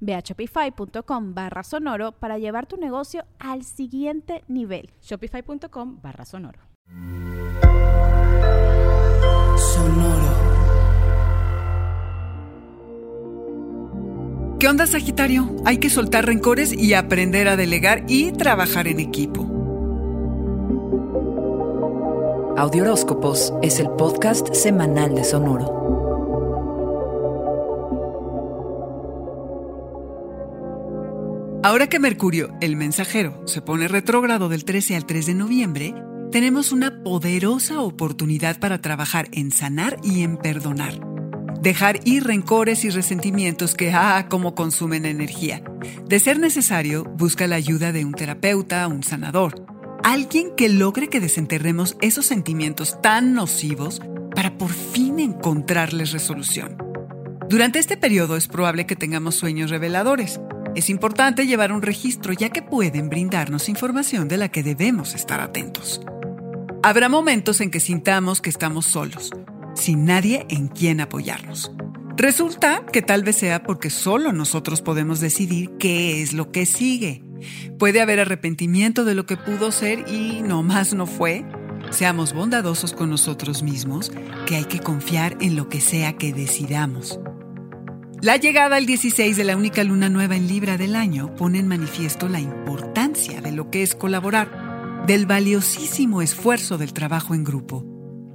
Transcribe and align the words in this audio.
Ve 0.00 0.14
a 0.14 0.20
shopify.com 0.20 1.34
barra 1.34 1.62
sonoro 1.62 2.12
para 2.12 2.38
llevar 2.38 2.66
tu 2.66 2.76
negocio 2.76 3.24
al 3.38 3.64
siguiente 3.64 4.44
nivel. 4.48 4.90
Shopify.com 5.02 6.00
barra 6.02 6.24
sonoro. 6.24 6.60
Sonoro. 9.56 10.48
¿Qué 14.58 14.66
onda, 14.66 14.88
Sagitario? 14.88 15.54
Hay 15.64 15.78
que 15.78 15.88
soltar 15.88 16.26
rencores 16.26 16.72
y 16.72 16.94
aprender 16.94 17.46
a 17.46 17.56
delegar 17.56 18.04
y 18.08 18.32
trabajar 18.32 18.88
en 18.88 18.98
equipo. 18.98 19.48
Audioróscopos 22.56 23.54
es 23.62 23.78
el 23.78 23.88
podcast 23.90 24.52
semanal 24.52 25.14
de 25.14 25.22
Sonoro. 25.22 25.97
Ahora 31.68 31.86
que 31.90 31.98
Mercurio, 31.98 32.56
el 32.62 32.76
mensajero, 32.76 33.42
se 33.46 33.60
pone 33.60 33.88
retrógrado 33.88 34.48
del 34.48 34.64
13 34.64 34.96
al 34.96 35.04
3 35.04 35.26
de 35.26 35.34
noviembre, 35.34 35.94
tenemos 36.32 36.72
una 36.72 37.02
poderosa 37.02 37.82
oportunidad 37.82 38.58
para 38.58 38.80
trabajar 38.80 39.28
en 39.32 39.50
sanar 39.50 39.98
y 40.02 40.22
en 40.22 40.38
perdonar. 40.38 40.98
Dejar 41.60 42.00
ir 42.06 42.24
rencores 42.24 42.86
y 42.86 42.88
resentimientos 42.88 43.74
que, 43.74 43.92
ah, 43.92 44.28
como 44.30 44.54
consumen 44.54 45.04
energía. 45.04 45.62
De 46.06 46.18
ser 46.20 46.38
necesario, 46.38 47.04
busca 47.04 47.46
la 47.46 47.56
ayuda 47.56 47.92
de 47.92 48.06
un 48.06 48.14
terapeuta, 48.14 48.88
un 48.88 49.02
sanador. 49.02 49.66
Alguien 50.02 50.56
que 50.56 50.70
logre 50.70 51.08
que 51.08 51.20
desenterremos 51.20 51.98
esos 52.00 52.24
sentimientos 52.24 52.98
tan 53.02 53.34
nocivos 53.34 54.00
para 54.34 54.56
por 54.56 54.70
fin 54.70 55.20
encontrarles 55.20 56.12
resolución. 56.12 56.78
Durante 57.50 57.78
este 57.78 57.98
periodo 57.98 58.38
es 58.38 58.48
probable 58.48 58.86
que 58.86 58.96
tengamos 58.96 59.34
sueños 59.34 59.68
reveladores 59.68 60.40
es 60.74 60.90
importante 60.90 61.46
llevar 61.46 61.72
un 61.72 61.82
registro 61.82 62.32
ya 62.32 62.50
que 62.50 62.62
pueden 62.62 63.08
brindarnos 63.08 63.68
información 63.68 64.28
de 64.28 64.36
la 64.36 64.48
que 64.48 64.62
debemos 64.62 65.14
estar 65.14 65.40
atentos. 65.40 66.00
Habrá 66.82 67.08
momentos 67.08 67.60
en 67.60 67.70
que 67.70 67.80
sintamos 67.80 68.40
que 68.40 68.50
estamos 68.50 68.86
solos, 68.86 69.30
sin 69.74 70.04
nadie 70.04 70.46
en 70.48 70.68
quien 70.68 71.00
apoyarnos. 71.00 71.72
Resulta 72.16 72.84
que 72.92 73.02
tal 73.02 73.22
vez 73.22 73.36
sea 73.36 73.62
porque 73.62 73.90
solo 73.90 74.32
nosotros 74.32 74.82
podemos 74.82 75.20
decidir 75.20 75.70
qué 75.78 76.22
es 76.22 76.32
lo 76.32 76.50
que 76.50 76.66
sigue. 76.66 77.24
Puede 77.78 78.00
haber 78.00 78.20
arrepentimiento 78.20 79.04
de 79.04 79.14
lo 79.14 79.26
que 79.26 79.36
pudo 79.36 79.70
ser 79.70 80.04
y 80.08 80.42
no 80.42 80.62
más 80.62 80.94
no 80.94 81.06
fue. 81.06 81.44
Seamos 81.90 82.32
bondadosos 82.32 82.92
con 82.92 83.10
nosotros 83.10 83.62
mismos, 83.62 84.10
que 84.46 84.56
hay 84.56 84.64
que 84.64 84.80
confiar 84.80 85.36
en 85.40 85.56
lo 85.56 85.68
que 85.68 85.80
sea 85.80 86.16
que 86.16 86.32
decidamos. 86.32 87.20
La 88.20 88.36
llegada 88.36 88.74
al 88.74 88.84
16 88.84 89.36
de 89.36 89.44
la 89.44 89.56
única 89.56 89.84
luna 89.84 90.08
nueva 90.08 90.34
en 90.34 90.48
Libra 90.48 90.76
del 90.76 90.96
año 90.96 91.36
pone 91.36 91.60
en 91.60 91.68
manifiesto 91.68 92.28
la 92.28 92.40
importancia 92.40 93.40
de 93.40 93.52
lo 93.52 93.70
que 93.70 93.84
es 93.84 93.94
colaborar, 93.94 95.04
del 95.06 95.24
valiosísimo 95.24 96.20
esfuerzo 96.20 96.78
del 96.78 96.92
trabajo 96.92 97.36
en 97.36 97.44
grupo. 97.44 97.84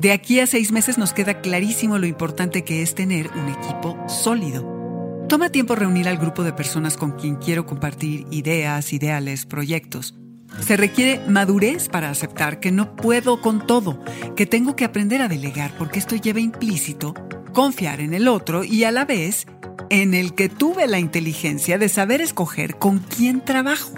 De 0.00 0.10
aquí 0.10 0.40
a 0.40 0.48
seis 0.48 0.72
meses 0.72 0.98
nos 0.98 1.12
queda 1.12 1.40
clarísimo 1.40 1.96
lo 1.98 2.06
importante 2.06 2.64
que 2.64 2.82
es 2.82 2.96
tener 2.96 3.30
un 3.36 3.50
equipo 3.50 3.96
sólido. 4.08 5.26
Toma 5.28 5.50
tiempo 5.50 5.76
reunir 5.76 6.08
al 6.08 6.18
grupo 6.18 6.42
de 6.42 6.52
personas 6.52 6.96
con 6.96 7.12
quien 7.12 7.36
quiero 7.36 7.64
compartir 7.64 8.26
ideas, 8.32 8.92
ideales, 8.92 9.46
proyectos. 9.46 10.16
Se 10.58 10.76
requiere 10.76 11.20
madurez 11.28 11.88
para 11.88 12.10
aceptar 12.10 12.58
que 12.58 12.72
no 12.72 12.96
puedo 12.96 13.40
con 13.40 13.64
todo, 13.64 14.02
que 14.34 14.46
tengo 14.46 14.74
que 14.74 14.84
aprender 14.84 15.22
a 15.22 15.28
delegar 15.28 15.70
porque 15.78 16.00
esto 16.00 16.16
lleva 16.16 16.40
implícito 16.40 17.14
confiar 17.52 18.00
en 18.00 18.14
el 18.14 18.28
otro 18.28 18.62
y 18.62 18.84
a 18.84 18.92
la 18.92 19.04
vez 19.04 19.46
en 19.90 20.14
el 20.14 20.34
que 20.34 20.48
tuve 20.48 20.86
la 20.86 20.98
inteligencia 20.98 21.78
de 21.78 21.88
saber 21.88 22.20
escoger 22.20 22.76
con 22.76 22.98
quién 22.98 23.44
trabajo. 23.44 23.92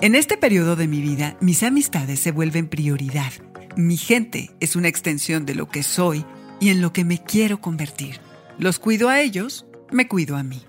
En 0.00 0.14
este 0.14 0.36
periodo 0.36 0.76
de 0.76 0.88
mi 0.88 1.00
vida, 1.00 1.36
mis 1.40 1.62
amistades 1.62 2.20
se 2.20 2.32
vuelven 2.32 2.68
prioridad. 2.68 3.32
Mi 3.76 3.96
gente 3.96 4.50
es 4.60 4.76
una 4.76 4.88
extensión 4.88 5.46
de 5.46 5.54
lo 5.54 5.68
que 5.68 5.82
soy 5.82 6.24
y 6.60 6.70
en 6.70 6.80
lo 6.80 6.92
que 6.92 7.04
me 7.04 7.22
quiero 7.22 7.60
convertir. 7.60 8.20
Los 8.58 8.78
cuido 8.78 9.08
a 9.08 9.20
ellos, 9.20 9.66
me 9.90 10.08
cuido 10.08 10.36
a 10.36 10.42
mí. 10.42 10.62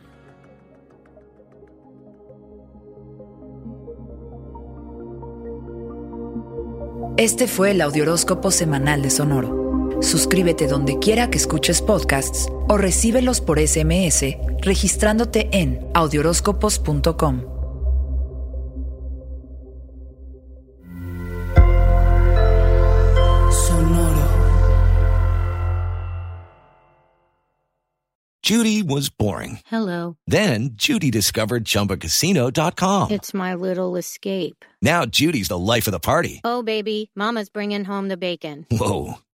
Este 7.17 7.47
fue 7.47 7.71
el 7.71 7.81
Audioróscopo 7.81 8.51
Semanal 8.51 9.01
de 9.01 9.09
Sonoro. 9.09 9.64
Suscríbete 10.01 10.67
donde 10.67 10.99
quiera 10.99 11.29
que 11.29 11.37
escuches 11.37 11.81
podcasts 11.81 12.47
o 12.69 12.77
recíbelos 12.77 13.41
por 13.41 13.59
SMS 13.59 14.35
registrándote 14.61 15.49
en 15.51 15.87
audioróscopos.com. 15.93 17.41
Sonoro. 23.51 24.25
Judy 28.43 28.83
was 28.83 29.09
boring. 29.09 29.59
Hello. 29.65 30.17
Then 30.27 30.71
Judy 30.75 31.09
discovered 31.09 31.65
chumbacasino.com. 31.65 33.09
It's 33.11 33.33
my 33.33 33.55
little 33.55 33.95
escape. 33.95 34.63
Now 34.81 35.05
Judy's 35.05 35.47
the 35.47 35.57
life 35.57 35.87
of 35.87 35.93
the 35.93 35.99
party. 35.99 36.41
Oh, 36.43 36.61
baby, 36.61 37.09
Mama's 37.15 37.49
bringing 37.49 37.85
home 37.85 38.07
the 38.07 38.17
bacon. 38.17 38.65
Whoa. 38.69 39.15